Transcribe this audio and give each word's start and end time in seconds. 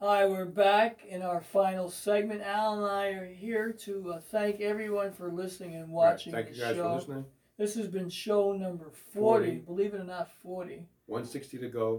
Hi, 0.00 0.24
we're 0.26 0.46
back 0.46 1.00
in 1.06 1.20
our 1.20 1.42
final 1.42 1.90
segment. 1.90 2.40
Al 2.42 2.74
and 2.82 2.90
I 2.90 3.08
are 3.08 3.26
here 3.26 3.70
to 3.84 4.14
uh, 4.14 4.20
thank 4.20 4.60
everyone 4.62 5.12
for 5.12 5.30
listening 5.30 5.74
and 5.74 5.92
watching 5.92 6.32
Thank 6.32 6.48
you 6.48 6.54
the 6.54 6.60
guys 6.60 6.76
show. 6.76 6.82
for 6.88 6.94
listening. 6.94 7.24
This 7.58 7.74
has 7.74 7.86
been 7.86 8.08
show 8.08 8.52
number 8.52 8.90
40, 9.12 9.44
40. 9.46 9.56
believe 9.66 9.92
it 9.94 10.00
or 10.00 10.04
not, 10.04 10.30
40. 10.42 10.86
160 11.04 11.58
to 11.58 11.68
go. 11.68 11.92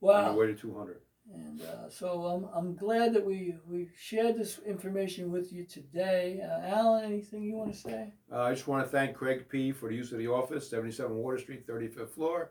On 0.00 0.08
Wow. 0.08 0.32
the 0.32 0.38
way 0.38 0.46
to 0.48 0.54
200. 0.54 1.00
And 1.32 1.62
uh, 1.62 1.88
so 1.88 2.24
I'm, 2.26 2.48
I'm 2.52 2.74
glad 2.74 3.14
that 3.14 3.24
we, 3.24 3.54
we 3.70 3.88
shared 3.96 4.36
this 4.36 4.58
information 4.66 5.30
with 5.30 5.52
you 5.52 5.64
today. 5.64 6.40
Uh, 6.44 6.66
Alan, 6.66 7.04
anything 7.04 7.44
you 7.44 7.54
want 7.54 7.72
to 7.74 7.78
say? 7.78 8.12
Uh, 8.30 8.42
I 8.42 8.52
just 8.52 8.66
want 8.66 8.84
to 8.84 8.90
thank 8.90 9.16
Craig 9.16 9.48
P. 9.48 9.70
for 9.70 9.88
the 9.88 9.94
use 9.94 10.10
of 10.10 10.18
the 10.18 10.26
office, 10.26 10.68
77 10.68 11.14
Water 11.14 11.38
Street, 11.38 11.64
35th 11.66 12.10
floor. 12.10 12.50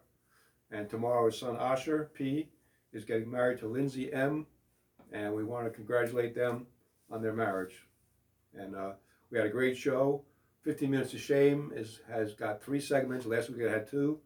And 0.71 0.89
tomorrow 0.89 1.25
his 1.25 1.37
son 1.37 1.57
Asher 1.59 2.09
P. 2.15 2.47
is 2.93 3.03
getting 3.03 3.29
married 3.29 3.59
to 3.59 3.67
Lindsay 3.67 4.11
M. 4.11 4.47
And 5.13 5.33
we 5.33 5.43
want 5.43 5.65
to 5.65 5.69
congratulate 5.69 6.35
them 6.35 6.65
on 7.09 7.21
their 7.21 7.33
marriage. 7.33 7.87
And 8.55 8.75
uh, 8.75 8.91
we 9.29 9.37
had 9.37 9.47
a 9.47 9.51
great 9.51 9.77
show. 9.77 10.23
15 10.63 10.89
Minutes 10.89 11.13
of 11.13 11.19
Shame 11.21 11.71
is, 11.75 11.99
has 12.09 12.33
got 12.33 12.61
three 12.63 12.79
segments. 12.79 13.25
Last 13.25 13.49
week 13.49 13.61
it 13.61 13.69
had 13.69 13.89
two. 13.89 14.19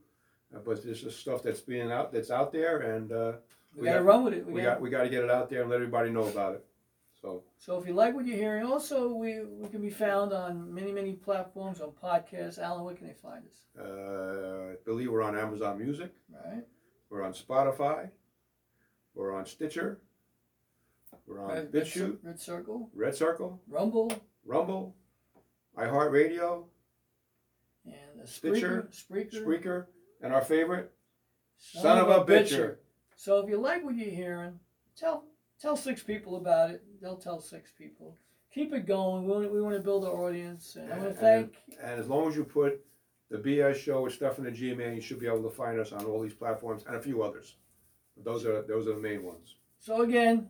Uh, 0.56 0.60
but 0.60 0.84
this 0.84 1.04
is 1.04 1.16
stuff 1.16 1.44
that's 1.44 1.60
being 1.60 1.92
out 1.92 2.14
that's 2.14 2.32
out 2.32 2.54
there, 2.54 2.80
and 2.80 3.12
uh, 3.12 3.34
We, 3.76 3.82
We 3.82 3.88
got 3.88 3.96
to 3.96 4.04
run 4.04 4.24
with 4.24 4.34
it. 4.34 4.46
We 4.46 4.54
we 4.54 4.62
got, 4.62 4.76
got 4.76 4.82
we 4.82 4.90
got 4.90 5.04
to 5.04 5.10
get 5.10 5.24
it 5.26 5.30
out 5.30 5.50
there 5.50 5.60
and 5.62 5.70
let 5.70 5.76
everybody 5.76 6.10
know 6.10 6.24
about 6.24 6.54
it. 6.56 6.66
So 7.22 7.44
so 7.58 7.78
if 7.78 7.86
you 7.86 7.94
like 7.94 8.16
what 8.16 8.26
you're 8.26 8.38
hearing, 8.38 8.66
also 8.66 9.12
we, 9.12 9.42
we 9.44 9.68
can 9.68 9.82
be 9.82 9.90
found 9.90 10.32
on 10.32 10.74
many, 10.74 10.94
many 10.94 11.14
platforms, 11.14 11.82
on 11.82 11.90
podcasts. 11.92 12.60
Alan, 12.60 12.86
where 12.86 12.96
can 12.96 13.08
they 13.08 13.14
find 13.14 13.44
us? 13.46 13.60
uh, 13.78 14.72
I 14.72 14.76
believe 14.86 15.12
we're 15.12 15.22
on 15.22 15.38
Amazon 15.38 15.78
Music. 15.80 16.14
Right? 16.32 16.64
We're 17.10 17.24
on 17.24 17.34
Spotify. 17.34 18.10
We're 19.16 19.34
on 19.36 19.46
Stitcher. 19.46 20.00
We're 21.28 21.42
on 21.42 21.50
Red, 21.50 21.74
Red, 21.74 21.86
BitChute, 21.86 22.18
Red 22.24 22.40
Circle, 22.40 22.90
Red 22.94 23.16
Circle, 23.16 23.62
Rumble, 23.68 24.12
Rumble, 24.46 24.96
iHeartRadio, 25.78 26.64
and 27.86 28.22
the 28.22 28.28
Stitcher, 28.28 28.90
Spreaker, 28.92 29.34
Spreaker, 29.34 29.44
Spreaker, 29.44 29.86
and 30.22 30.34
our 30.34 30.42
favorite, 30.42 30.94
Son 31.58 31.98
of 31.98 32.10
a 32.10 32.24
Bitcher. 32.24 32.78
So 33.16 33.40
if 33.40 33.50
you 33.50 33.58
like 33.58 33.84
what 33.84 33.96
you're 33.96 34.10
hearing, 34.10 34.60
tell 34.96 35.26
tell 35.62 35.76
six 35.76 36.02
people 36.02 36.38
about 36.38 36.72
it. 36.72 36.84
They'll 37.02 37.18
tell 37.18 37.42
six 37.42 37.72
people. 37.78 38.18
Keep 38.54 38.74
it 38.74 38.86
going. 38.88 39.26
We 39.26 39.32
want, 39.32 39.52
we 39.52 39.62
want 39.62 39.76
to 39.76 39.82
build 39.82 40.06
our 40.06 40.14
audience, 40.14 40.78
and 40.78 40.92
I 40.92 40.98
want 40.98 41.10
to 41.10 41.20
thank. 41.20 41.56
And 41.84 42.00
as 42.00 42.08
long 42.08 42.30
as 42.30 42.36
you 42.36 42.44
put 42.46 42.80
the 43.30 43.38
BS 43.38 43.76
show 43.76 44.04
with 44.04 44.14
Stefan 44.14 44.48
and 44.48 44.56
G 44.56 44.74
Man, 44.74 44.96
you 44.96 45.02
should 45.02 45.20
be 45.20 45.28
able 45.28 45.44
to 45.44 45.50
find 45.50 45.78
us 45.78 45.92
on 45.92 46.06
all 46.06 46.22
these 46.22 46.34
platforms 46.34 46.86
and 46.88 46.96
a 46.96 47.02
few 47.02 47.22
others. 47.22 47.56
Those 48.24 48.46
are 48.46 48.62
those 48.62 48.88
are 48.88 48.96
the 48.96 49.02
main 49.02 49.24
ones. 49.24 49.56
So 49.80 50.02
again, 50.02 50.50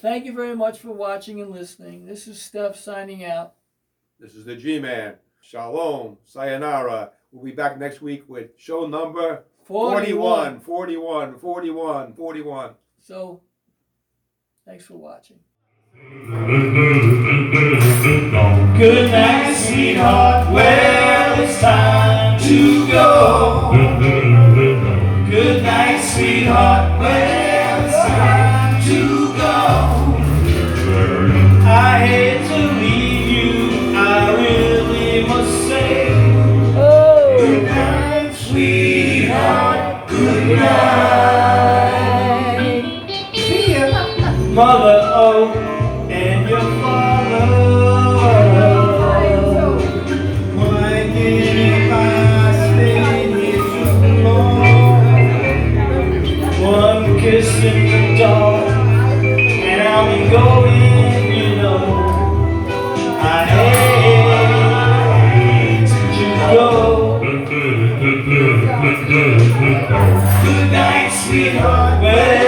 thank 0.00 0.24
you 0.24 0.32
very 0.32 0.56
much 0.56 0.78
for 0.78 0.92
watching 0.92 1.40
and 1.40 1.50
listening. 1.50 2.06
This 2.06 2.26
is 2.26 2.40
Steph 2.40 2.76
signing 2.76 3.24
out. 3.24 3.54
This 4.18 4.34
is 4.34 4.44
the 4.44 4.56
G 4.56 4.78
Man. 4.78 5.14
Shalom, 5.42 6.18
sayonara. 6.24 7.10
We'll 7.30 7.44
be 7.44 7.52
back 7.52 7.78
next 7.78 8.00
week 8.00 8.24
with 8.28 8.50
show 8.56 8.86
number 8.86 9.44
41, 9.64 10.60
41, 10.60 11.38
41, 11.38 12.14
41. 12.14 12.74
So, 12.98 13.42
thanks 14.66 14.84
for 14.84 14.94
watching. 14.94 15.38
Good 18.78 19.10
night, 19.10 19.54
sweetheart. 19.54 20.52
Well, 20.52 21.40
it's 21.42 21.60
time 21.60 22.40
to 22.40 22.86
go. 22.88 23.13
Mm-hmm. 69.14 70.44
Good 70.44 70.72
night, 70.72 71.08
sweetheart. 71.10 72.43